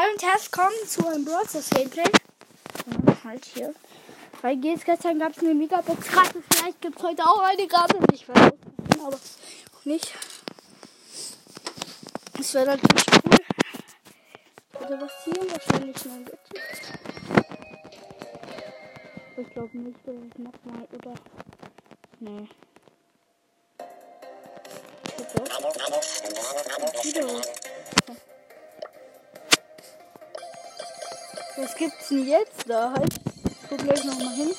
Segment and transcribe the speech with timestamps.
[0.00, 2.04] Hallo und herzlich willkommen zu einem Broadcast Gameplay.
[2.04, 3.74] Ja, halt hier.
[4.40, 6.42] Bei GS gestern gab es eine Megabox gratis.
[6.50, 7.98] Vielleicht gibt es heute auch eine gratis.
[8.14, 10.14] Ich weiß nicht, aber auch nicht.
[12.32, 14.86] Das wäre natürlich cool.
[14.86, 16.82] Oder was hier wahrscheinlich Bett ist.
[19.36, 21.14] Ich glaube nicht, dass ich nochmal oder.
[22.20, 22.48] Nee.
[27.02, 27.59] Wieder.
[31.60, 32.92] Was gibt's denn jetzt da?
[32.92, 33.14] Halt.
[33.44, 34.56] Ich guck gleich nochmal hin.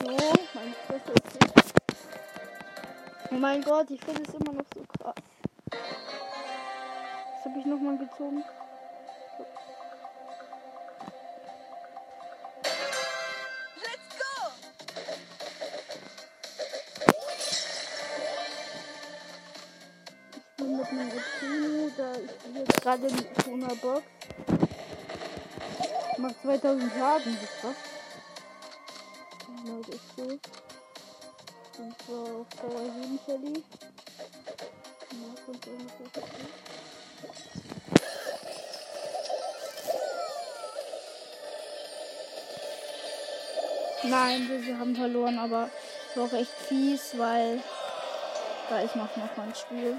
[0.00, 0.16] So,
[0.54, 1.74] meine Fresse ist nicht.
[3.30, 5.14] Oh mein Gott, ich finde es immer noch so krass.
[5.70, 8.42] Was habe ich nochmal gezogen?
[22.88, 24.02] Gerade in einer Box.
[26.16, 27.76] Macht 2000 Schaden, wie krass.
[29.66, 30.22] Leute, ist so.
[31.82, 33.64] Und zwar auf Dauer 7 Shelly.
[35.10, 36.24] Ja, kommt irgendwas.
[44.04, 45.68] Nein, wir haben verloren, aber
[46.10, 47.60] es war auch echt fies, weil
[48.70, 49.96] da ist noch noch ein Spiel.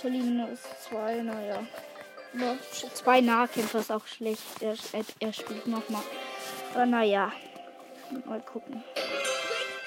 [0.00, 1.62] Charlene ist zwei, naja.
[2.94, 4.42] Zwei Nahkämpfer ist auch schlecht.
[4.60, 6.02] Er, er, er spielt nochmal.
[6.74, 7.32] Aber naja.
[8.24, 8.84] Mal gucken.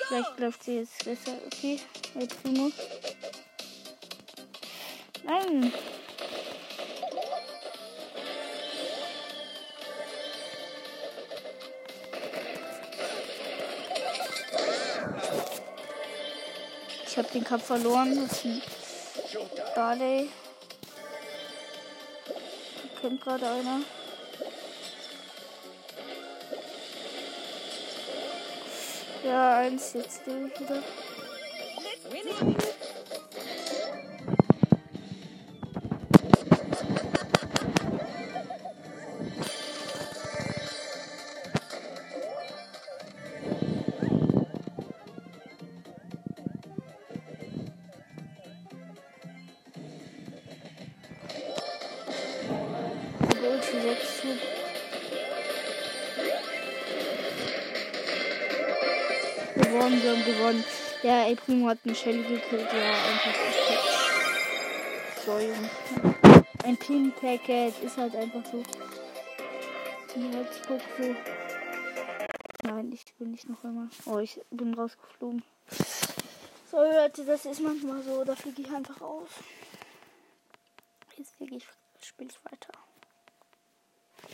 [0.07, 1.31] Vielleicht läuft sie jetzt besser.
[1.45, 1.79] Okay,
[2.19, 2.71] jetzt nur.
[5.23, 5.73] Nein.
[17.07, 18.15] Ich habe den Kampf verloren.
[18.15, 18.61] Das ist ein
[19.75, 20.29] Barley.
[23.03, 23.81] Kommt gerade einer.
[29.25, 30.81] Ja, eins jetzt wieder.
[61.03, 62.72] Ja, El Primo hat eine Shelly gekillt.
[62.72, 63.84] Ja, einfach perfekt.
[65.25, 65.69] So, Jungs.
[66.64, 68.64] Ein Pin-Packet ist halt einfach so.
[70.66, 71.16] Guck so.
[72.64, 73.90] Nein, ich bin nicht noch einmal.
[74.06, 75.44] Oh, ich bin rausgeflogen.
[76.72, 78.24] So, Leute, das ist manchmal so.
[78.24, 79.30] Da fliege ich einfach aus.
[81.18, 81.68] Jetzt fliege ich,
[82.02, 82.72] spiele ich weiter.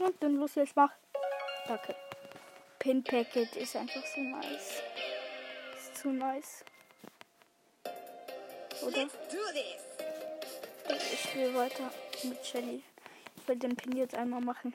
[0.06, 0.92] Und dann los jetzt mach.
[1.68, 1.96] Danke.
[2.78, 4.84] Pin Packet ist einfach so nice.
[6.02, 6.64] Zu nice.
[8.82, 9.08] Oder?
[11.12, 11.92] Ich spiele weiter
[12.24, 12.84] mit Shelly.
[13.36, 14.74] Ich will den Pin jetzt einmal machen.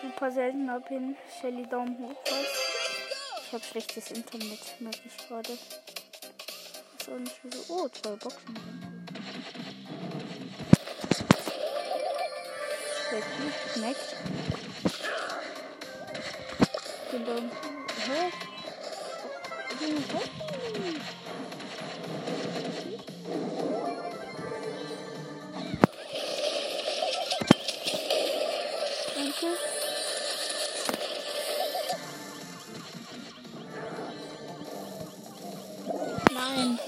[0.00, 1.16] Super seltener Pin.
[1.40, 2.14] Shelly Daumen hoch.
[2.26, 3.42] Was?
[3.44, 5.52] Ich habe schlechtes Internet, merke ich gerade.
[5.52, 7.74] Ist auch nicht wieso.
[7.74, 8.54] Oh, zwei Boxen.
[13.74, 14.16] Schmeckt.
[17.10, 17.50] Den Daumen.
[18.06, 18.51] Hä?
[36.32, 36.78] Nein.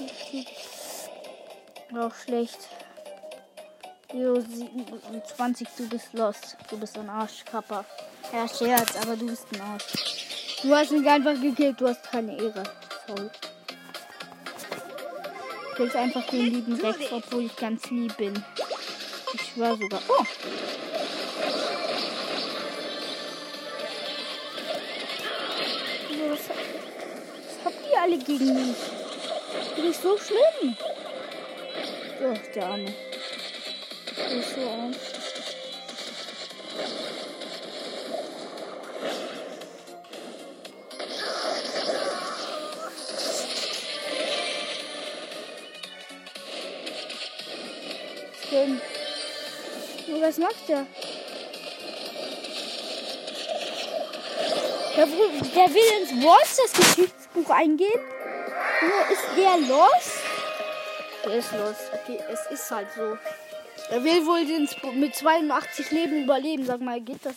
[1.97, 2.57] Auch schlecht.
[4.13, 4.41] Jo,
[5.35, 6.55] 20, du bist lost.
[6.69, 7.83] Du bist ein Arschkapper.
[8.31, 9.83] Ja, Scherz, aber du bist ein Arsch.
[10.61, 12.63] Du hast mich einfach gekillt, du hast keine Ehre
[13.07, 13.31] toll.
[15.75, 18.43] Kriegt einfach den lieben Rex, obwohl ich ganz lieb bin.
[19.33, 20.01] Ich war sogar.
[20.07, 20.25] Oh!
[26.29, 28.75] Was, was habt ihr alle gegen mich?
[29.75, 30.77] Das ist so schlimm.
[32.23, 32.93] Oh, der Arme.
[34.15, 34.95] Das ist so arm.
[48.55, 48.81] Skin.
[50.07, 50.85] Und was macht der?
[54.95, 57.99] Der, der will ins Monsters Geschichtsbuch eingehen.
[58.81, 60.21] Nur ist der los?
[61.25, 61.75] Der ist los.
[61.93, 63.17] Okay, es ist halt so.
[63.89, 66.65] Er will wohl ins, mit 82 Leben überleben.
[66.65, 67.35] Sag mal, geht das?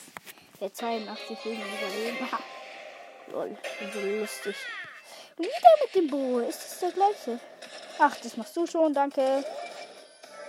[0.61, 2.31] Der 82 Leben überleben.
[2.31, 2.38] Ha.
[3.32, 3.56] Lol,
[3.93, 4.56] so lustig.
[5.37, 6.38] Und wieder mit dem Bo.
[6.41, 7.41] Ist das der gleiche?
[7.99, 9.44] Ach, das machst du schon, danke.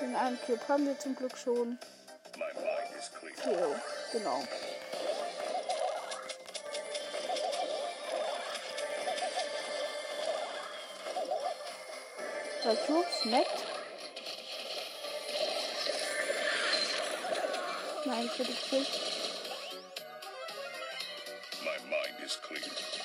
[0.01, 1.77] Den einen Clip haben wir zum Glück schon.
[3.43, 3.75] So,
[4.11, 4.43] genau.
[12.89, 13.47] Cubes, nett.
[18.05, 18.89] Nein, ich würde gekillt.
[21.63, 22.98] My mind is clear.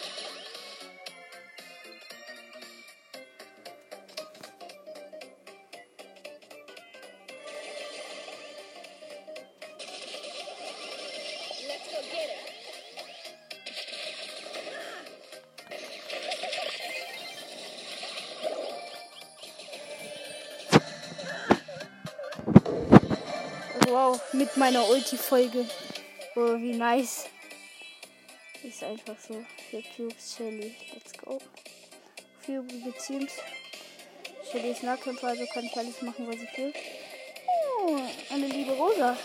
[24.57, 25.67] Meiner Ulti-Folge.
[26.37, 27.27] Oh, wie nice.
[28.63, 29.45] Ist einfach so.
[29.71, 30.75] Vier Cubes, Shelly.
[30.93, 31.39] Let's go.
[32.41, 32.65] Vier
[33.07, 33.33] Teams.
[34.51, 36.73] Shelly ist Nahkämpfer, also kann ich alles machen, was ich will.
[37.81, 37.99] Oh,
[38.31, 39.17] eine liebe Rosa.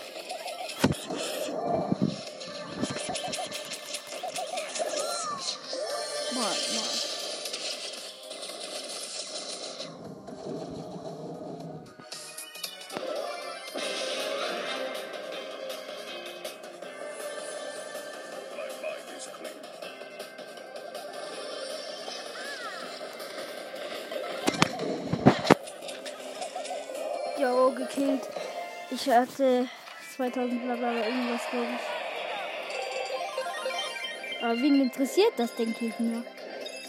[29.10, 29.68] Ich hatte
[30.16, 31.80] 2000 bla bla irgendwas, glaube ich.
[34.40, 36.22] Aber wen interessiert das, denke ich mir.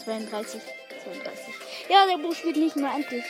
[0.04, 0.62] 32,
[1.02, 1.54] 32.
[1.88, 3.24] Ja, der Buch spielt nicht mehr endlich.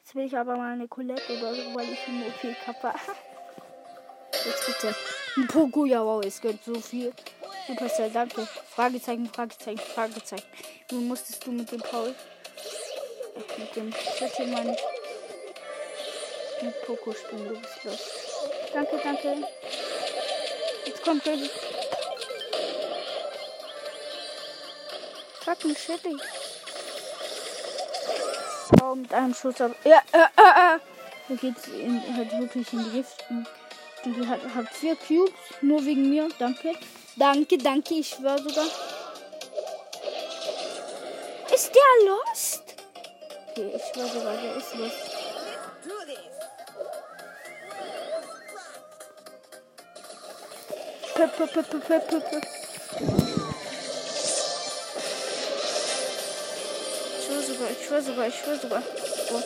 [0.00, 2.94] Jetzt will ich aber mal eine Colette oder so, weil ich eine OP kappa.
[4.44, 4.94] Jetzt bitte.
[5.38, 7.14] Ein Poco, ja wow, es gibt so viel.
[7.66, 8.46] Supercell, danke.
[8.68, 10.46] Fragezeichen, Fragezeichen, Fragezeichen.
[10.90, 12.14] Nun musstest du mit dem Paul.
[13.56, 14.97] Mit dem ich
[16.62, 17.98] mit Poco spielen, du bist los.
[18.72, 19.46] Danke, danke.
[20.84, 21.36] Jetzt kommt er.
[25.44, 26.16] Fucking Shelly.
[28.82, 29.74] Oh, mit einem Schuss ab.
[29.84, 30.78] Ja, äh, äh, äh.
[31.28, 33.24] Da geht's in, halt wirklich in die Gift.
[34.04, 36.28] Die hat, hat vier Cubes, nur wegen mir.
[36.38, 36.74] Danke.
[37.16, 38.66] Danke, danke, ich schwör sogar.
[41.52, 42.62] Ist der lost?
[43.50, 45.17] Okay, ich schwör sogar, der ist lost.
[51.18, 52.42] P -p -p -p -p -p -p.
[57.18, 58.82] Ich schwör sogar, ich schwör sogar, ich schwör sogar.
[59.32, 59.42] Oh.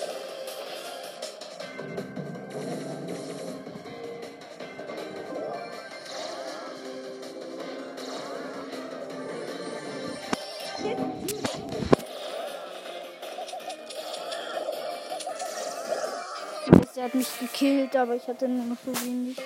[16.67, 19.39] Yes, Er hat mich gekillt, aber ich hatte nur noch so wenig.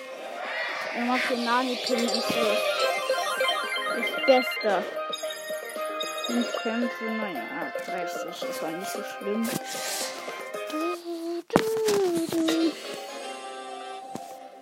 [0.97, 2.21] Er macht den Nani-Pin und so.
[4.01, 4.83] Ist bester.
[6.27, 8.23] Fünf Kämpfe, naja, 30.
[8.41, 9.47] Das war nicht so schlimm.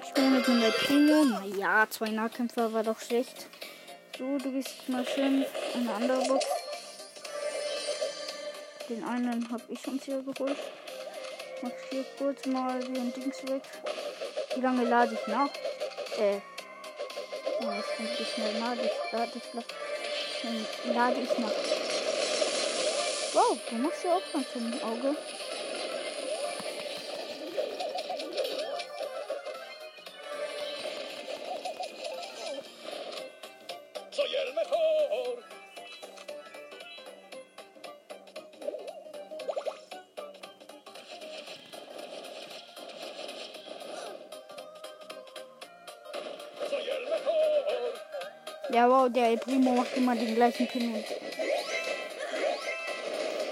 [0.02, 1.24] Ich bin mit dem Primo.
[1.24, 3.46] Naja, zwei Nahkämpfer war doch schlecht.
[4.18, 6.46] So, du gehst mal schön in eine andere Box.
[8.88, 10.58] Den einen habe ich uns hier geholt.
[11.62, 13.62] Mach hier kurz mal den Dings weg.
[14.56, 15.50] Wie lange lade ich nach?
[16.18, 16.40] Äh.
[17.60, 21.50] Oh, jetzt kommt wie schnell ich, lade ich, lade ich, lade ich nach.
[23.32, 25.16] Wow, du machst ja auch ganz im Auge.
[49.04, 50.94] Wow, der El Primo macht immer den gleichen Pin.
[50.94, 51.04] Und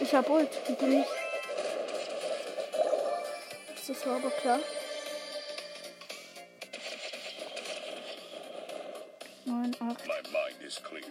[0.01, 0.49] Ich hab Ult.
[0.79, 1.09] Du nicht.
[3.87, 4.61] Das war aber klar.
[9.45, 10.07] Neun, acht.
[10.07, 11.03] My mind is clear.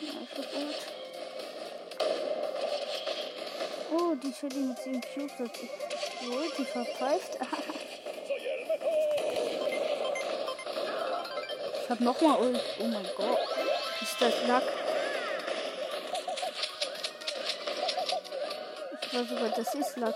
[0.00, 0.86] Ja, ich hab Ult.
[3.94, 5.70] Oh, die Shelly mit 7 Cubes hat sich.
[6.28, 7.38] Ult, die verpfeift.
[11.92, 12.60] hab nochmal Ult.
[12.80, 13.38] Oh mein Gott.
[14.00, 14.62] Ist das Lack?
[19.02, 20.14] Ich war sogar, das ist Lack.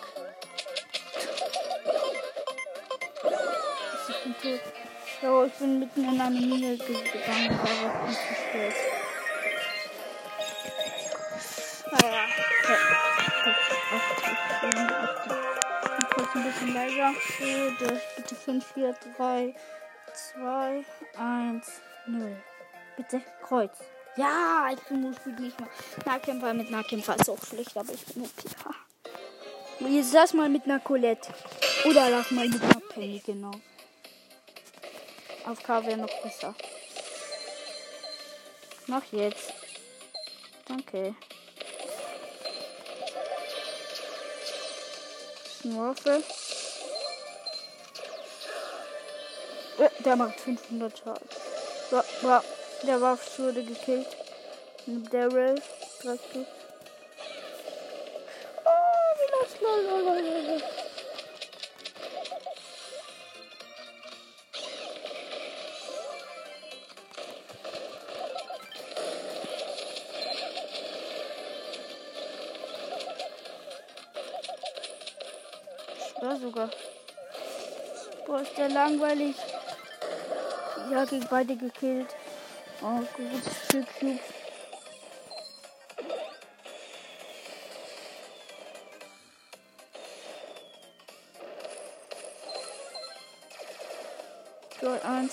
[4.08, 4.60] Ich bin tot.
[5.22, 8.74] Ja, ich bin mitten in eine Mine ge- gegangen, aber nicht spät.
[11.92, 12.24] Naja.
[15.98, 17.12] Ich kurz ein bisschen leiser.
[17.38, 19.54] Bitte, bitte 5, 4, 3,
[20.16, 20.84] 2,
[21.18, 21.66] 1,
[22.06, 22.42] 0.
[22.96, 23.76] Bitte Kreuz.
[24.16, 25.68] Ja, ich bin nicht mal.
[26.06, 28.30] Nahkämpfer mit Nahkämpfer ist auch schlecht, aber ich bin OP.
[28.64, 28.74] Ha.
[29.86, 31.34] Jetzt lass mal mit einer Colette.
[31.84, 33.50] Oder lass mal mit einer Penny, genau.
[35.44, 36.54] Auf K wäre noch besser.
[38.86, 39.52] Mach jetzt.
[40.66, 41.14] Danke.
[45.60, 46.22] Smurfe.
[50.04, 51.28] Der macht 500 Schaden.
[52.82, 54.06] Der Waff wurde gekillt.
[54.86, 55.60] Daryl.
[55.98, 56.20] Stück.
[58.64, 60.62] Oh, wie das lol, lol, lol, lol.
[76.40, 76.68] Sogar.
[78.26, 79.36] Boah, ist der langweilig.
[80.90, 82.14] Ja, gegen beide gekillt.
[82.80, 84.20] Oh, gutes Stück Cube.
[94.80, 95.32] Gold 1.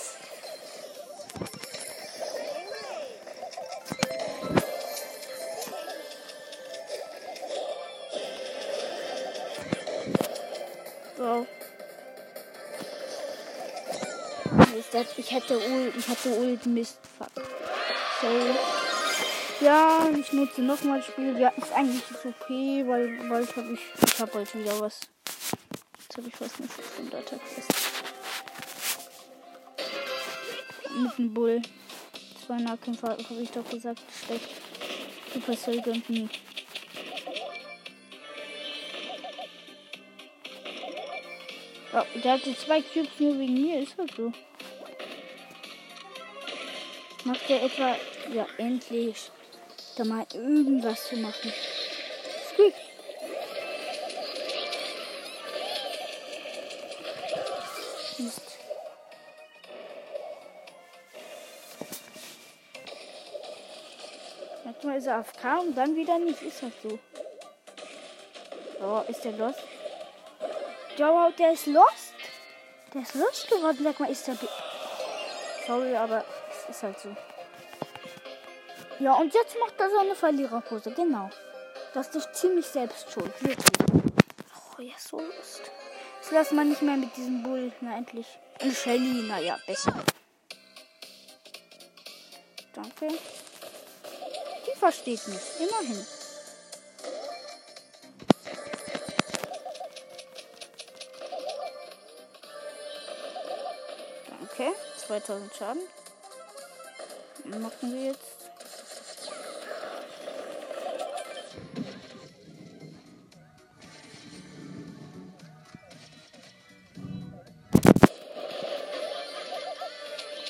[14.94, 17.30] das- Ich hätte Ult, ich hatte Ult, Mist, fuck.
[18.20, 18.54] Sorry.
[19.60, 21.38] Ja, ich nutze nochmal Spiel.
[21.38, 25.00] Ja, ist eigentlich okay, weil bald habe ich, ich habe bald wieder was.
[26.00, 27.72] Jetzt habe ich fast 500er Quest.
[30.96, 31.62] Mit dem Bull.
[32.46, 34.48] Zwei Nahkämpfer, habe ich doch gesagt, schlecht.
[35.32, 36.28] Supercell gönnt nie.
[41.92, 44.32] Ja, der hatte zwei Cubes nur wegen mir, ist halt so.
[47.24, 47.96] Macht er etwa,
[48.34, 49.30] ja, endlich,
[49.96, 51.52] da mal irgendwas zu machen.
[52.52, 52.74] Squeak.
[58.18, 58.42] Mist.
[64.66, 66.98] Manchmal ist er AFK und dann wieder nicht, ist halt so.
[68.82, 69.60] Oh, ist der lost?
[70.98, 72.12] Ja, der ist lost.
[72.92, 73.78] Der ist lost geworden.
[73.82, 74.36] Sag mal, ist der.
[75.66, 76.22] Sorry, aber
[76.68, 77.14] ist halt so.
[78.98, 80.92] Ja, und jetzt macht er so eine Verliererpose.
[80.92, 81.30] Genau.
[81.94, 83.32] Das ist doch ziemlich selbst schuld.
[83.42, 83.66] Wirklich.
[84.78, 85.62] Oh, ja, so lost.
[86.20, 87.72] Jetzt lass mal nicht mehr mit diesem Bull.
[87.80, 88.26] Na, endlich.
[88.62, 89.94] Und Shelly, naja, besser.
[92.72, 93.08] Danke.
[94.66, 95.42] Die versteht mich.
[95.60, 96.06] Immerhin.
[104.50, 104.72] Okay,
[105.06, 105.82] 2000 Schaden.
[107.44, 108.20] Machen wir jetzt.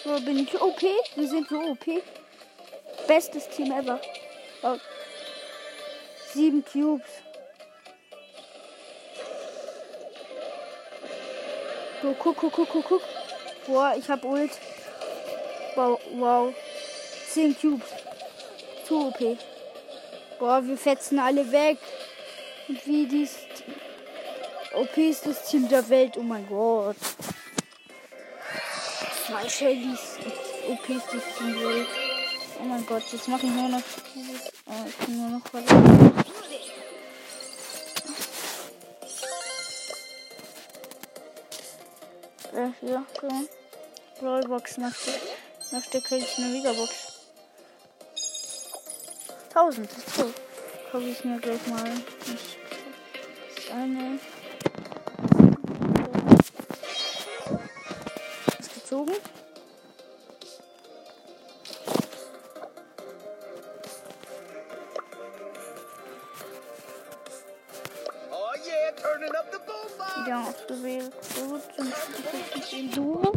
[0.05, 0.83] So, bin ich OP?
[1.17, 1.85] Wir sind so OP.
[3.09, 4.01] Bestes Team ever.
[4.63, 4.77] Oh.
[6.33, 7.09] Sieben Cubes.
[12.03, 13.03] So, guck, guck, guck, guck, guck.
[13.67, 14.53] Boah, ich hab Ult.
[15.75, 16.55] Wow, wow.
[17.35, 17.89] 10 Cubes.
[18.87, 19.37] Zu OP.
[20.39, 21.79] Boah, wir fetzen alle weg.
[22.69, 23.35] Und wie dies
[24.73, 26.17] OP ist das Team der Welt.
[26.17, 26.97] Oh mein Gott.
[29.27, 30.19] Zwei Shellys.
[30.69, 31.89] OP ist das Team der Welt.
[32.61, 33.83] Oh mein Gott, jetzt mache ich nur noch
[34.15, 34.53] dieses.
[34.67, 35.75] Oh, ich bin nur noch verletzt.
[42.53, 43.49] Äh, hier, komm.
[44.21, 45.15] Brawlbox nach der,
[45.73, 47.14] nach der kriege ich eine Megabox.
[49.55, 50.35] 1000, ist so.
[50.91, 51.89] kaufe ich mir gleich mal.
[52.27, 52.59] Ich,
[53.55, 54.19] das eine.
[58.59, 59.13] Ist gezogen.
[68.33, 70.27] Oh yeah, turning up the boombox.
[70.27, 71.13] Wieder ausgewählt.
[71.37, 73.33] Gut, dann spiele ich dem Duo.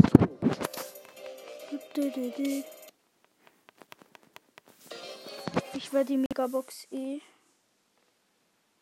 [5.98, 7.22] Werde die Megabox eh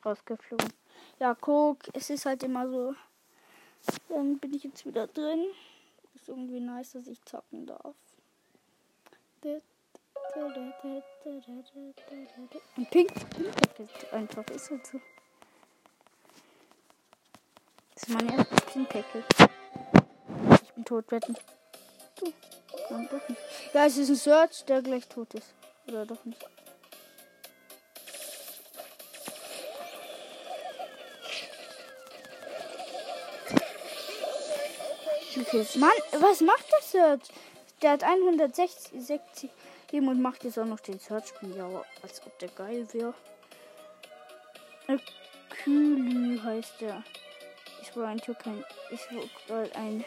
[0.03, 0.73] rausgeflogen.
[1.17, 2.93] Ja, guck, es ist halt immer so.
[4.09, 5.45] Dann bin ich jetzt wieder drin.
[6.13, 7.95] Ist irgendwie nice, dass ich zocken darf.
[12.75, 13.13] Und pink,
[13.77, 14.99] pink einfach, ist halt so.
[17.93, 19.25] Das ist mein erstes Pink Packet.
[20.63, 21.37] Ich bin tot, wetten.
[23.73, 25.53] Ja, es ist ein Search, der gleich tot ist.
[25.87, 26.45] Oder doch nicht.
[35.49, 35.65] Viel?
[35.75, 37.29] Mann, was macht der Search?
[37.81, 39.49] Der hat 160 60
[39.91, 41.33] Leben und macht jetzt auch noch den Search.
[41.55, 43.13] Ja, als ob der geil wäre.
[45.49, 47.03] Kühlü heißt der.
[47.81, 48.63] Ich war ein Türkei.
[48.91, 49.01] Ich
[49.47, 50.03] war ein.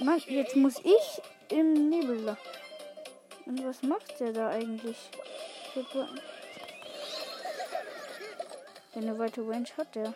[0.00, 2.36] Mann, jetzt muss ich im Nebel da.
[3.46, 4.96] Und was macht der da eigentlich?
[8.94, 10.14] Eine weite Range hat der.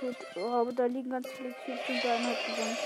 [0.00, 0.16] Tot.
[0.36, 2.78] Oh, aber da liegen ganz viele Cubes und der hat gewonnen.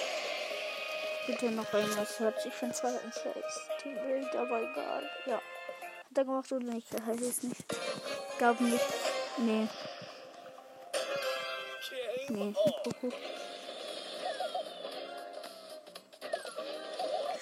[1.27, 2.45] Bitte noch einmal Search.
[2.45, 5.11] Ich finde zwar ein scheiß Teambild, aber egal.
[5.27, 5.37] Ja.
[5.37, 6.93] Hat er gemacht oder nicht?
[6.93, 7.65] Das heißt es nicht.
[8.39, 8.85] Glaub nicht.
[9.39, 9.69] Nee,
[12.29, 12.55] nee.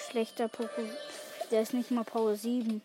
[0.09, 0.81] Schlechter Poco.
[1.51, 2.81] Der ist nicht mal Power 7.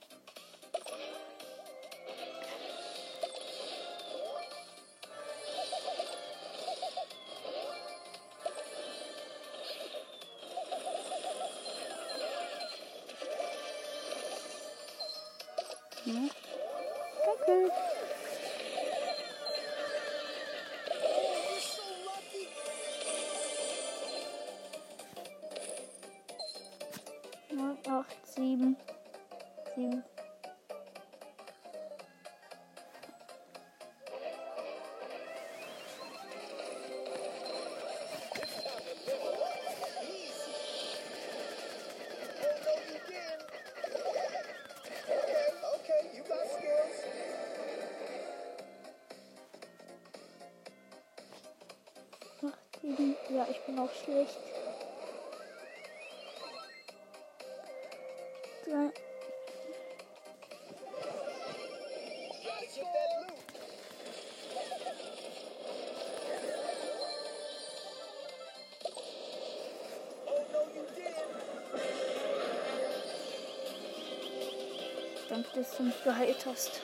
[75.38, 76.80] Danke, dass du mich geheilt hast.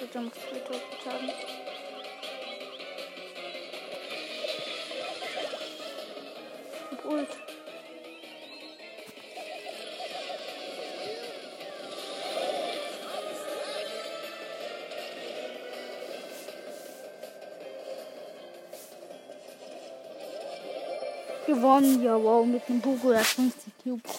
[0.00, 1.30] Bitte musst du tot haben.
[6.90, 7.39] Hab Ult.
[21.70, 24.10] Gewonnen, ja wow, mit einem Pogo, der hat 50 Cubes.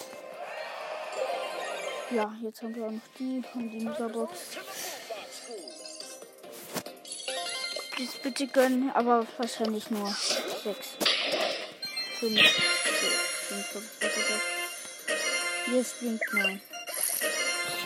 [2.10, 4.32] Ja, jetzt haben wir auch noch die, haben die Megabox.
[7.98, 10.08] Das bitte gönnen, aber wahrscheinlich nur
[10.64, 10.96] sechs.
[12.20, 12.40] Fünf.
[12.40, 13.06] So,
[13.48, 15.74] fünf, fünf, fünf, fünf.
[15.74, 16.60] Jetzt blinkt neun.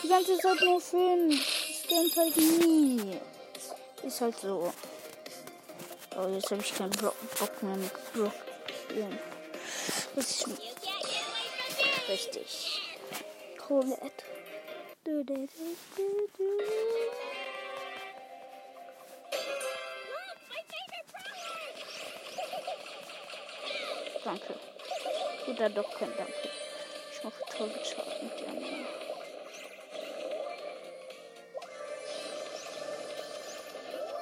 [0.01, 1.35] Die ganze Zeit nur fünf.
[1.35, 3.19] Das stimmt halt nie.
[4.05, 4.73] Ist halt so.
[6.17, 8.33] Oh, jetzt habe ich keinen Bock, mehr mit Block
[8.85, 9.36] spielen.
[10.17, 10.49] Das ist
[12.09, 12.81] richtig.
[13.59, 14.25] Colette.
[24.25, 24.55] Danke.
[25.49, 26.33] Oder doch kein Danke.
[27.13, 28.47] Ich mache toll geschaut mit dir.
[28.47, 28.87] Mann.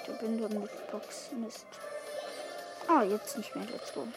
[0.08, 1.30] Ich bin doch mit Box.
[2.88, 3.66] Ah, jetzt nicht mehr.
[3.66, 4.08] Let's go.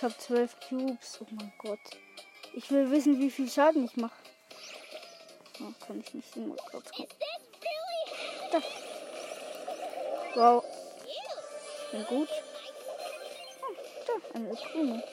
[0.00, 1.18] Ich habe zwölf Cubes.
[1.20, 1.78] Oh mein Gott.
[2.54, 4.16] Ich will wissen, wie viel Schaden ich mache.
[5.60, 6.56] Oh, kann ich nicht sehen.
[6.72, 6.82] Oh.
[8.50, 8.62] Da.
[10.36, 10.64] Wow.
[11.92, 12.30] Bin gut.
[13.60, 13.74] Oh,
[14.06, 15.04] da, eine Krone.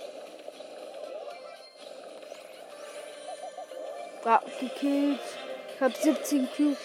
[4.24, 5.20] Wow, gekillt.
[5.76, 6.78] Ich hab 17 Cubes.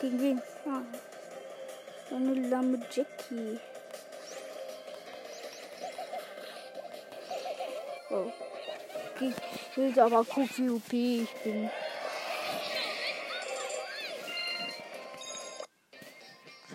[0.00, 0.42] Gegen wen?
[0.64, 0.80] Ah.
[2.08, 3.60] So eine lamme Jackie.
[8.12, 8.30] Oh.
[9.18, 11.70] Gekillt, aber OP ich bin.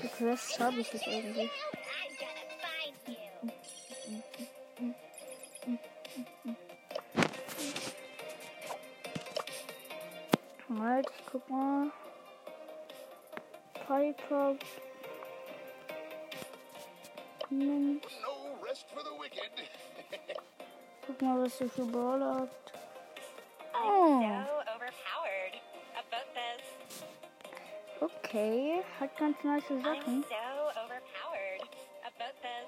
[0.01, 1.51] Wie Quests habe ich jetzt eigentlich?
[10.79, 11.91] Halt, ich guck mal.
[13.85, 14.55] Piper.
[21.19, 22.73] Guck mal, was ihr für Brawler habt.
[23.73, 24.27] I'm Oh, so
[24.75, 25.55] overpowered.
[25.97, 26.63] About this.
[28.01, 28.83] okay.
[28.99, 30.23] Hat ganz nice I'm Sachen.
[30.23, 30.35] so
[30.83, 31.61] overpowered.
[32.05, 32.67] About this.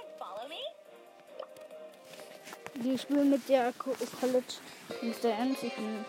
[0.00, 0.02] Oh?
[2.82, 4.54] Die spielen mit der Co College.
[5.22, 5.62] Der ernst?
[5.62, 6.04] Ich bin.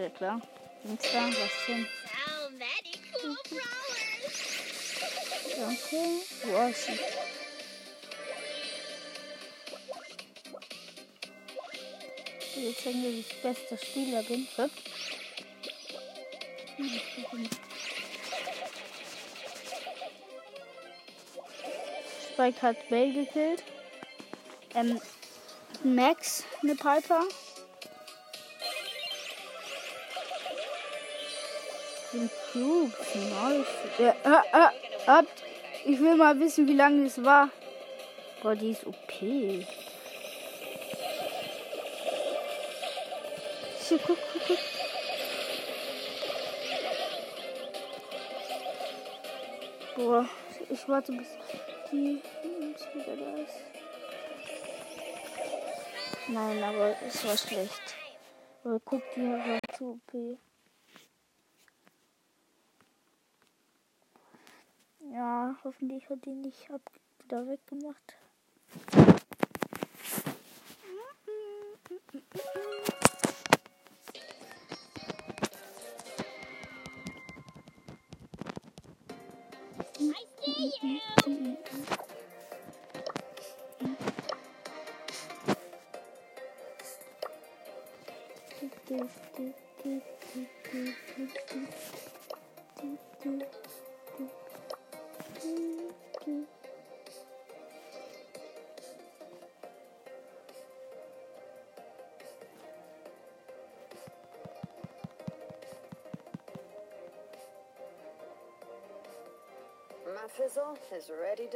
[0.00, 0.40] Ja, klar.
[0.84, 1.86] Insta, was denn?
[5.62, 5.96] Danke.
[6.70, 6.98] Ist sie?
[12.60, 14.48] Jetzt zeigen wir, ich bester Spieler bin.
[16.78, 17.04] Nicht.
[22.32, 23.62] Spike hat Bell gekillt.
[24.74, 25.00] Ähm,
[25.84, 27.22] Max, eine Piper.
[32.12, 33.66] Den Cubes, nice.
[33.98, 34.72] Ja, ah, ah,
[35.06, 35.22] ah,
[35.84, 37.50] ich will mal wissen, wie lange es war.
[38.42, 38.96] Boah, die ist OP.
[43.80, 44.58] So, guck, guck, guck.
[49.96, 50.28] Boah,
[50.70, 51.28] ich warte bis
[51.90, 53.60] die bis wieder da ist.
[56.28, 57.96] Nein, aber es war schlecht.
[58.64, 60.38] Aber guck, die war zu OP.
[65.64, 66.80] Hoffentlich hat die nicht ab
[67.20, 68.16] wieder weggemacht.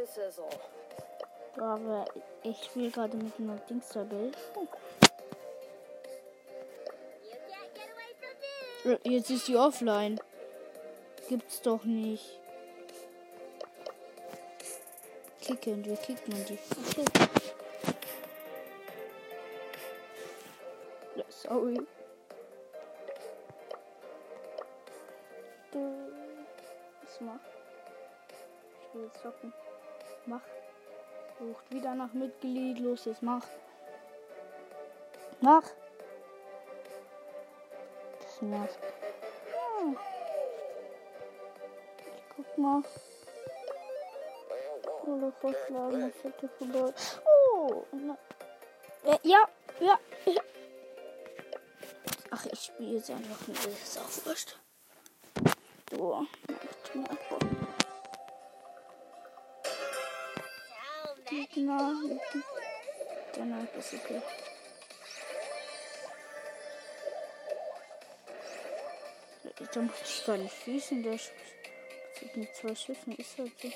[0.06, 0.48] Sizzle.
[1.58, 2.04] Aber
[2.42, 4.32] ich spiele gerade mit Dingstabelle.
[8.84, 10.20] Äh, Jetzt ist die offline.
[11.28, 12.40] Gibt's doch nicht.
[15.40, 16.58] Kicken, wie kickt man die?
[21.14, 21.86] Ja, sorry.
[31.94, 32.80] Nach Mitglied.
[32.80, 33.46] Los, jetzt mach.
[35.40, 35.62] Mach.
[38.20, 38.78] Das nervt.
[39.78, 39.96] Hm.
[42.16, 42.82] Ich guck mal.
[45.06, 46.92] Oder vorschlagen, das hätte vorbei.
[47.24, 47.84] Oh!
[47.92, 48.18] Na.
[49.22, 49.48] Ja,
[49.80, 50.42] ja, ja.
[52.30, 53.56] Ach, ich spiele jetzt einfach nur.
[53.56, 54.58] Das ist auch wurscht.
[55.90, 57.10] So, macht mir
[61.66, 61.94] Gegner.
[63.34, 64.22] Dann ist okay.
[69.72, 71.02] Da muss ich gar nicht schießen.
[71.02, 73.16] Der schießt mit zwei Schiffen.
[73.16, 73.70] Ist halt so.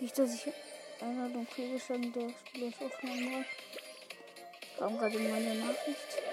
[0.00, 0.52] Nicht, dass ich
[1.00, 3.44] Einladung fehlgeschlagen der Spieler ist aufgenommen war.
[4.78, 6.25] Kam gerade meine Nachricht.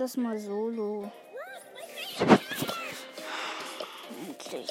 [0.00, 1.12] Lass mal solo.
[4.26, 4.70] Endlich.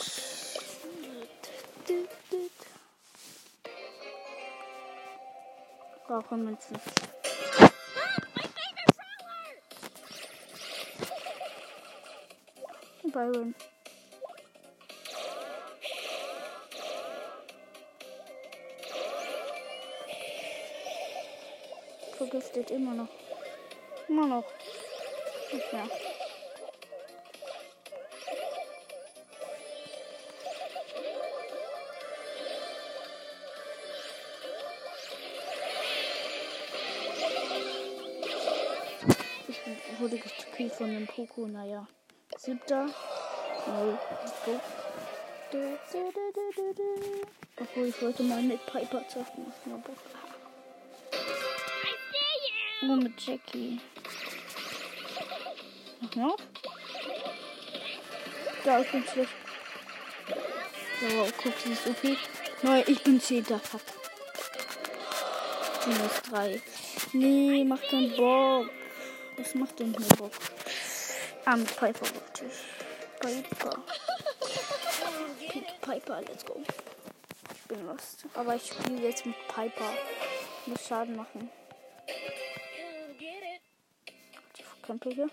[6.07, 6.79] Brauche Münzen.
[13.03, 13.53] Byron.
[22.17, 23.09] Vergiftet immer noch.
[24.07, 24.58] Immer noch.
[25.51, 25.89] Mehr.
[39.47, 41.87] Ich wurde gekillt von dem Poco, naja.
[42.37, 42.87] Siebter.
[43.67, 43.97] Null.
[47.59, 49.51] Obwohl ich wollte mal mit Piper zocken.
[49.65, 49.93] Aber
[52.81, 53.79] nur mit Jackie.
[58.65, 59.31] Ja, ich bin schlecht.
[61.01, 62.17] So, guck, sie ist okay.
[62.61, 63.59] Nein, ich bin Zehnter.
[63.59, 63.81] Fuck.
[65.85, 66.61] Minus drei.
[67.13, 68.69] Nee, macht keinen Bock.
[69.37, 70.31] Was macht denn hier Bock?
[71.45, 72.59] Ah, mit Piper wollte ich.
[73.19, 73.83] Piper.
[75.49, 76.61] Pick Piper, let's go.
[77.55, 78.25] Ich bin lost.
[78.33, 79.93] Aber ich spiele jetzt mit Piper.
[80.65, 81.49] Muss Schaden machen.
[84.57, 85.29] Die Kämpfe hier.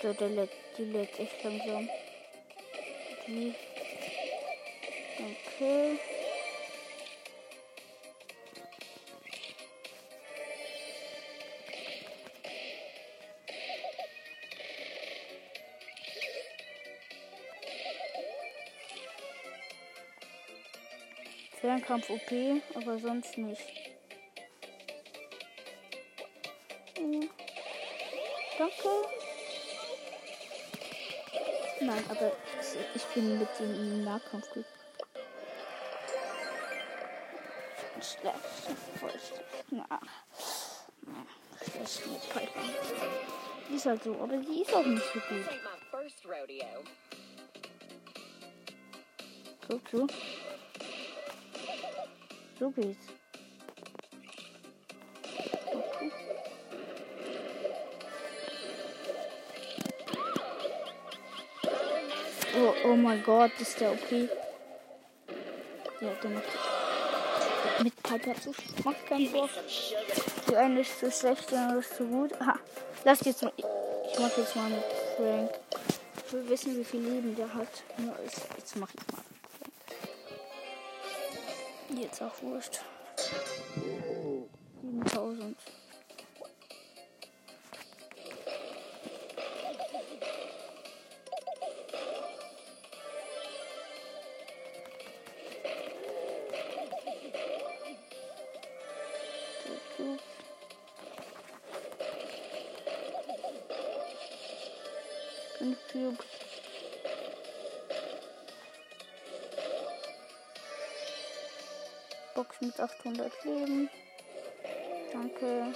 [0.00, 1.88] So, der lädt, die lädt echt langsam.
[3.26, 3.52] Die.
[5.18, 5.98] Okay.
[21.60, 23.66] Fernkampf OP, aber sonst nicht.
[27.00, 27.28] Mhm.
[28.56, 29.27] Danke.
[31.80, 32.32] Nein, aber
[32.94, 34.64] ich bin mit dem Nahkampf gut.
[38.00, 38.36] Schlecht.
[38.98, 39.44] Voll schlecht.
[39.70, 39.86] Na.
[41.02, 41.26] Na,
[41.64, 42.60] Schlecht mit Piper.
[43.68, 45.44] Die ist halt so, aber die ist auch nicht so gut.
[49.68, 50.06] So, so.
[52.58, 53.17] So geht's.
[62.88, 64.30] Oh, mein Gott, ist der okay.
[66.00, 69.50] Ja, macht mit Piper zu macht keinen Bock.
[70.48, 72.32] Die eine ist zu schlecht, die andere ist zu gut.
[72.40, 72.58] Aha.
[73.04, 73.52] Lass jetzt mal.
[73.58, 74.84] Ich mach jetzt mal mit
[75.16, 75.50] Frank.
[76.24, 77.68] Ich will wissen, wie viel Leben der hat.
[77.98, 78.16] Ja,
[78.56, 79.14] jetzt mach ich
[81.92, 82.02] mal.
[82.02, 82.80] Jetzt auch wurscht.
[105.58, 106.26] Fünf Cubes.
[112.36, 113.90] Box mit 800 Leben.
[115.12, 115.74] Danke.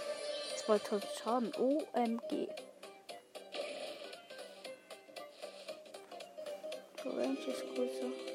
[0.65, 1.53] 2000 Schaden.
[1.57, 2.49] OMG.
[7.03, 8.32] Die Range ist größer.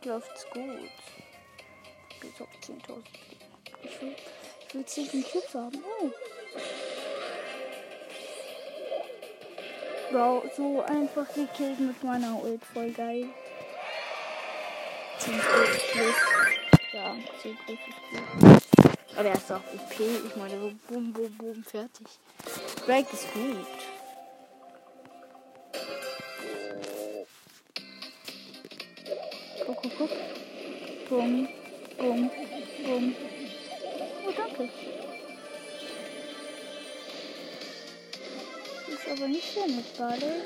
[0.00, 0.90] Frank läuft's gut.
[2.20, 3.02] Bis auf 10.000.
[3.82, 4.14] Ich will,
[4.66, 5.84] ich will 10 Cubes haben.
[6.00, 6.10] Oh.
[10.12, 12.64] Wow, so einfach gekillt mit meiner Ult.
[12.72, 13.26] Voll geil.
[15.18, 16.14] 10 Cubes.
[16.92, 19.16] Ja, 10 Cubes ist gut.
[19.16, 20.00] Aber er ist auch OP.
[20.00, 22.06] Ich meine, so boom, boom, boom, fertig.
[22.86, 23.66] Frank ist gut.
[31.10, 31.48] Bumm,
[31.98, 32.30] bumm,
[32.84, 33.16] bumm.
[34.24, 34.68] Oh, danke.
[38.86, 40.40] Ist aber nicht sehr nett, Barley.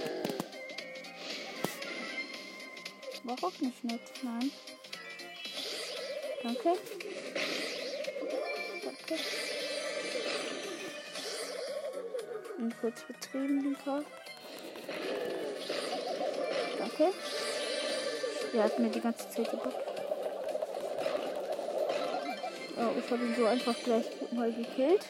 [3.24, 4.50] War auch nicht nett, nein.
[6.42, 6.72] Danke.
[8.84, 9.22] Danke.
[12.56, 14.02] Und kurz betrieben, Luca.
[16.78, 17.12] Danke.
[18.54, 19.93] Er hat mir die ganze Zeit gebackt.
[22.76, 25.06] Oh, ich habe ihn so einfach gleich mal gekillt.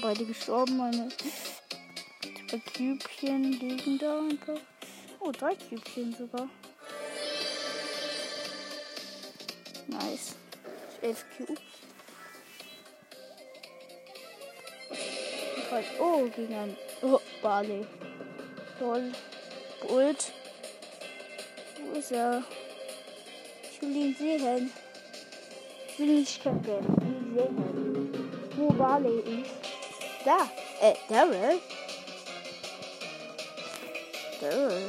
[0.00, 1.08] Beide gestorben, meine
[2.48, 4.60] drei Kübchen liegen da einfach.
[5.18, 6.48] Oh, drei Kübchen sogar.
[9.88, 10.36] Nice.
[11.00, 11.73] 11 Cubes.
[15.74, 16.76] Halt, oh, gegen ein.
[17.02, 17.84] Oh, Barley.
[18.78, 19.10] Toll.
[19.88, 20.32] Bult.
[21.80, 22.44] Wo ist er?
[23.60, 24.70] Ich will ihn sehen.
[25.88, 26.60] Ich will ihn checken.
[26.60, 28.50] Ich will ihn sehen.
[28.56, 29.50] Wo Barley ist.
[30.24, 30.48] Da.
[30.80, 31.58] Äh, Daryl.
[34.40, 34.86] Daryl.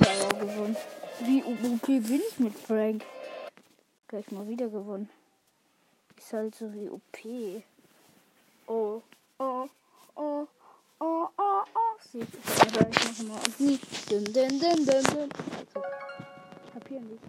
[0.00, 0.76] Ja, gewonnen.
[1.20, 3.04] Wie okay bin ich mit Frank?
[4.08, 5.08] Gleich mal wieder gewonnen.
[6.30, 7.64] Ist halt so wie OP.
[8.68, 9.02] Oh,
[9.40, 9.68] oh,
[10.14, 10.46] oh,
[11.00, 11.96] oh, oh, oh.
[12.12, 12.24] Ihr,
[12.60, 13.40] aber ich mache mal.
[13.58, 15.28] Dun, dun, dun, dun, dun.
[15.58, 15.82] Also,
[16.72, 17.20] hab hier nicht.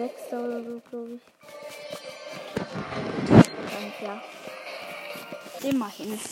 [0.00, 1.20] Sechster oder so, glaube ich.
[3.76, 4.22] Und ja.
[5.62, 6.24] Den mach ich nicht.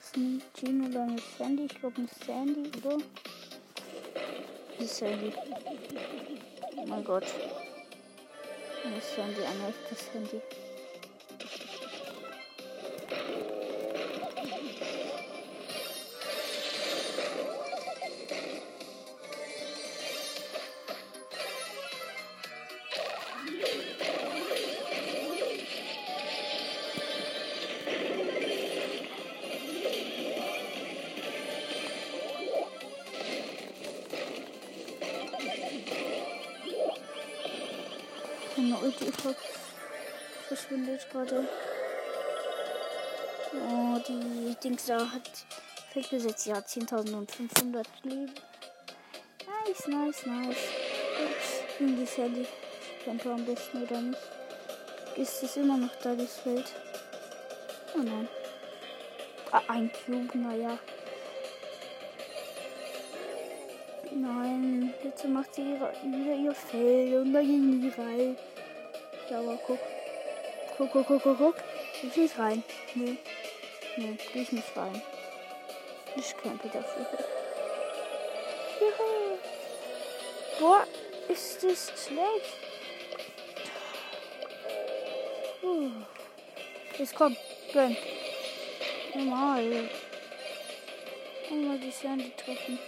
[0.00, 1.64] Ist ein Gino oder eine Sandy?
[1.64, 2.98] Ich glaube ein Sandy, oder?
[4.78, 5.32] Eine Sandy.
[6.76, 7.26] Oh mein Gott.
[8.84, 10.40] Eine Sandy, ein echtes Handy.
[44.62, 45.28] Dings da hat
[45.92, 48.32] Feldbesitz, ja, 10.500 Leben.
[49.66, 50.56] Nice, nice, nice.
[51.80, 52.46] Irgendwie Sandy
[53.04, 54.18] Camper am besten oder nicht.
[55.16, 56.72] Ist es immer noch da, das Feld?
[57.96, 58.28] Oh nein.
[59.50, 60.78] Ah, ein Cube, naja.
[64.14, 68.36] Nein, jetzt macht sie ihre, wieder ihr Fell und da ging die rein.
[69.28, 69.78] Ja, aber guck.
[70.76, 71.56] Guck, guck, guck, guck, guck.
[72.02, 72.62] Ich nicht rein.
[72.94, 73.18] Nee.
[73.96, 75.02] Nee, geh ich nicht rein.
[76.16, 77.06] Ich campe dafür.
[78.80, 79.38] Juhu.
[80.58, 80.86] Boah,
[81.28, 82.56] ist das schlecht.
[85.62, 85.90] Uh.
[86.98, 87.36] Jetzt komm,
[87.72, 87.96] gönn.
[89.14, 89.88] Normal.
[91.50, 92.78] Einmal die Sandy treffen.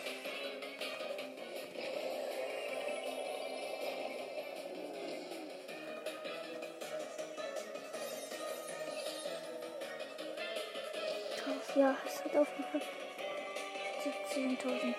[11.76, 12.84] Ja, es hat aufgehört.
[14.32, 14.94] 17.000.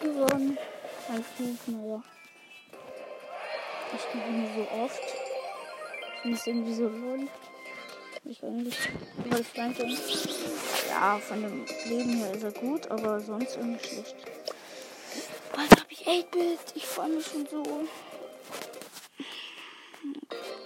[0.00, 0.58] Gewonnen.
[1.36, 2.02] Flug, naja.
[3.92, 5.02] Ich gewinne so oft.
[5.02, 7.28] Ich finde es irgendwie so lol.
[8.24, 8.78] Ich eigentlich
[9.24, 9.98] weil Franklin.
[10.88, 14.16] Ja, von dem Leben her ist er gut, aber sonst irgendwie schlecht.
[15.54, 16.58] Bald habe ich 8-Bit.
[16.74, 17.62] Ich freue mich schon so.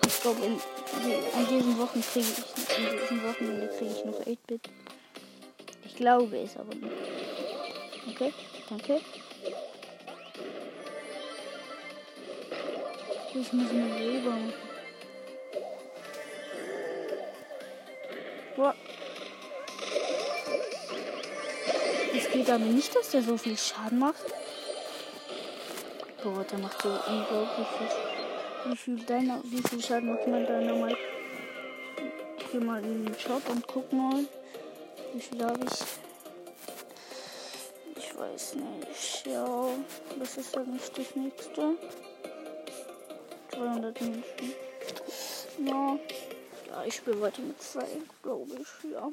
[0.07, 4.71] Ich glaube, in, an diesen Wochen kriege ich, in diesen Wochenende kriege ich noch 8-Bit.
[5.85, 6.93] Ich glaube es aber nicht.
[8.09, 8.33] Okay,
[8.69, 9.01] danke.
[13.29, 14.53] Ich muss mir selber machen.
[18.57, 18.75] Boah.
[22.43, 24.25] Geht aber nicht, dass der so viel Schaden macht.
[26.25, 28.73] Boah, der macht so unglaublich viel.
[28.73, 30.97] Wie viel deiner, wie viel Schaden macht man deiner mal?
[32.51, 34.25] Geh mal in den Shop und guck mal.
[35.13, 35.79] Wie viel habe ich?
[37.97, 39.27] Ich weiß nicht.
[39.29, 39.69] Ja,
[40.19, 41.77] das ist ja nicht das nächste.
[43.53, 44.25] 200 Münzen.
[45.65, 45.97] Ja.
[46.69, 47.87] Ja, ich spiele weiter mit zwei,
[48.21, 49.13] glaube ich, ja.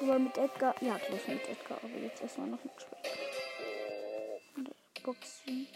[0.00, 3.18] Aber mit Edgar, ja, gleich mit Edgar, aber jetzt erstmal noch mit Schreck.
[4.56, 4.70] Und
[5.02, 5.66] Boxen.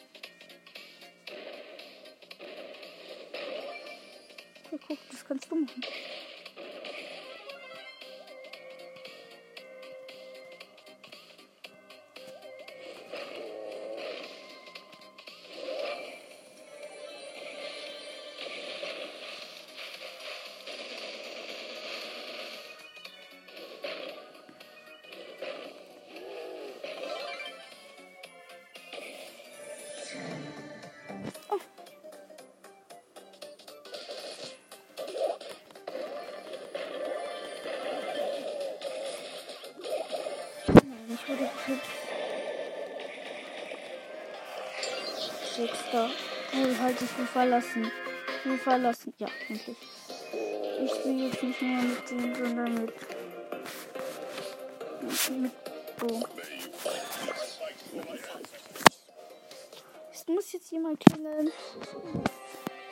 [4.71, 5.83] Okay, guck, das kannst du machen.
[45.93, 46.11] Sechster.
[46.55, 47.93] Oh, halt, ich will verlassen.
[48.45, 49.15] Will verlassen.
[49.19, 49.77] Ja, endlich.
[50.85, 52.95] Ich spiele jetzt nicht mehr mit dem, sondern mit.
[55.31, 55.53] mit.
[55.99, 56.27] Bo.
[60.13, 61.53] Es muss jetzt jemand killen.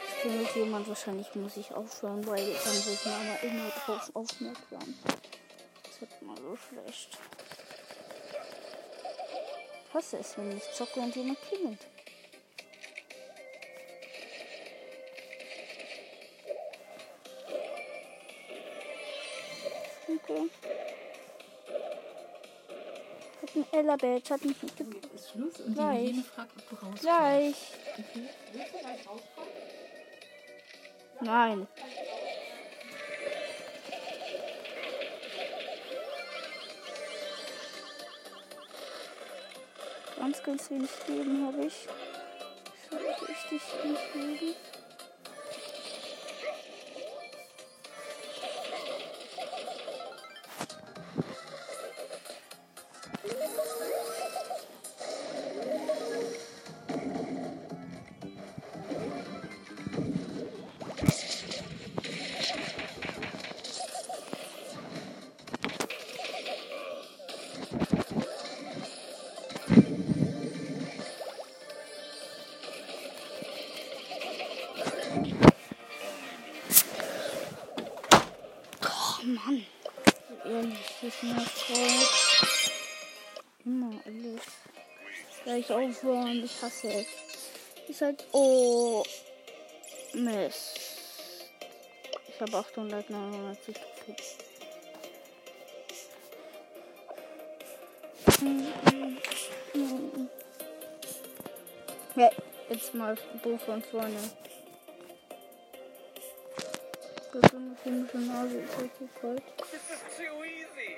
[0.06, 0.88] Es killt jemand.
[0.88, 4.94] Wahrscheinlich muss ich aufhören, weil dann wird man aber immer drauf aufmerksam.
[5.84, 7.18] Das wird mal so schlecht.
[9.92, 11.80] Hasse es, wenn ich zocke und jemand klingelt.
[23.86, 25.98] Badge, hat mich nicht ge Ist Schluss und Gleich.
[26.00, 27.02] die Helene fragt, ob du rauskommst.
[27.02, 27.56] Gleich.
[27.98, 28.28] Okay.
[28.52, 29.50] Willst du gleich rauskommen?
[31.20, 31.66] Nein.
[40.18, 41.88] Ganz, ganz wenig Leben habe ich.
[42.90, 44.54] So richtig wenig Leben.
[85.66, 86.44] Soll ich aufhören?
[86.44, 87.06] Ich hasse es.
[87.88, 88.24] Ist halt.
[88.32, 89.04] Oh.
[90.14, 90.80] Mist.
[92.28, 94.40] Ich habe 899 Trophäen.
[102.16, 102.30] Ja,
[102.70, 104.16] jetzt mal Bo von vorne.
[107.32, 108.90] Das ist eine komische Nase, ist halt
[110.42, 110.96] easy.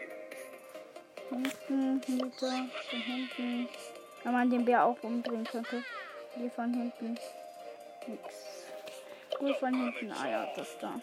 [1.28, 3.68] Hinten, hinter, von hinten.
[4.24, 5.82] Wenn man den Bär auch umdrehen könnte.
[6.34, 7.18] Hier von hinten.
[8.06, 8.34] Nix.
[9.38, 10.12] Gut von hinten.
[10.12, 11.00] Ah ja, das da.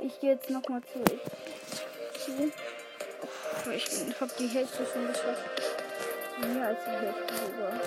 [0.00, 1.02] Ich gehe jetzt nochmal zu.
[1.04, 2.52] zu.
[3.66, 5.42] Oh, ich habe die Hälfte schon geschafft.
[6.38, 7.80] Mehr als die Hälfte sogar.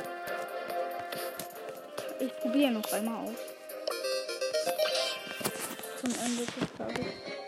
[2.20, 3.36] Ich probiere noch einmal aus.
[6.02, 7.39] Zum Ende des Tages.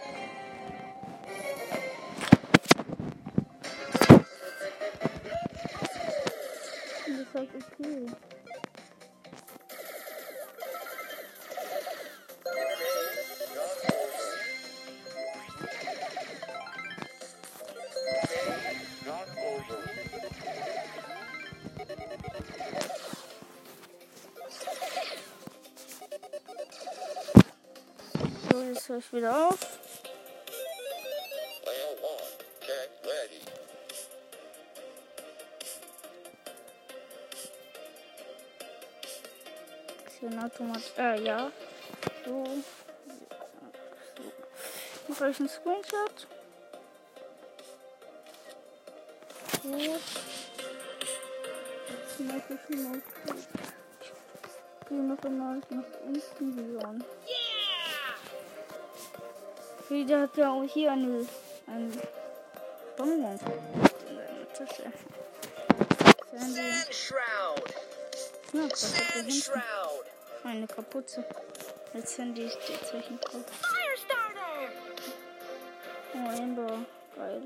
[29.02, 29.58] Ich wieder auf.
[40.06, 40.82] Xenautomat.
[40.98, 41.52] Äh, ja.
[42.26, 42.44] So.
[42.46, 44.24] so.
[45.08, 46.28] Mache ich einen Screenshot.
[49.64, 50.02] Gut.
[51.90, 53.02] Jetzt mache ich mal.
[54.82, 57.21] Ich gehe noch einmal nach unten wieder.
[59.92, 61.28] Wieder hat er auch hier eine,
[61.68, 61.92] ein
[62.96, 64.84] Bonbon in seiner Tasche.
[68.54, 69.34] Ja, was hat er Sand hinten?
[69.34, 70.06] shroud.
[70.46, 71.26] Eine Kapuze.
[71.94, 73.44] Als Handy steht Zeichen drauf.
[76.14, 76.80] Oh, Amber.
[77.18, 77.42] Geil.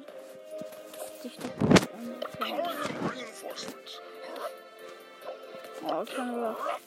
[1.93, 2.19] Amber.
[2.37, 2.61] Calling
[3.09, 4.01] reinforcements.
[5.83, 6.05] Oh,
[6.45, 6.79] Rock.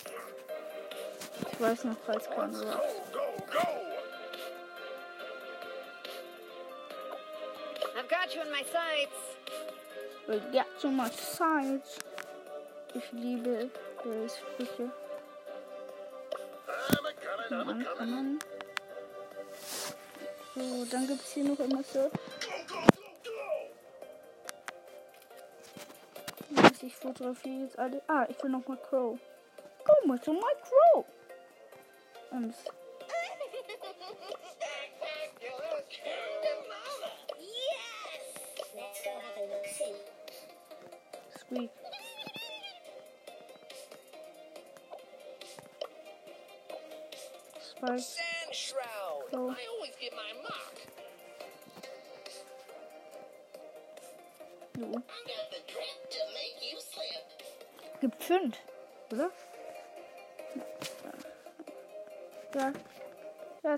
[1.50, 2.54] Ich weiß noch, falls kein
[8.38, 9.20] Got in my sights.
[10.28, 11.98] We get so much sides.
[12.94, 13.68] Ich liebe
[14.04, 14.90] die Sprüche.
[16.88, 18.14] I'm a coming, I'm Mann, a coming.
[18.14, 18.38] Mann.
[20.54, 22.10] So, dann gibt's hier noch immer so.
[26.80, 28.00] Ich fotografiere jetzt alle.
[28.06, 29.18] Ah, ich will noch mal Crow.
[29.84, 31.04] Komm mal zu mal Crow.
[32.32, 32.54] Ähm,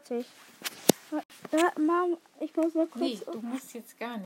[0.04, 0.26] Fertig.
[1.52, 3.02] Ja, Mom, ich muss mal kurz.
[3.02, 4.18] Nee, du musst jetzt gar nicht.